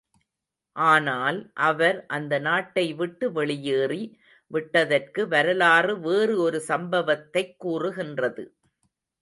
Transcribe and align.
ஆனால், 0.75 1.51
அவர் 1.53 2.05
அந்த 2.07 2.39
நாட்டை 2.39 2.93
விட்டு 2.93 3.31
வெளியேறி 3.31 4.01
விட்டதற்கு 4.47 5.27
வரலாறு 5.27 5.99
வேறு 5.99 6.39
ஒரு 6.39 6.63
சம்பவத்தைக் 6.67 7.55
கூறுகின்றது. 7.57 8.45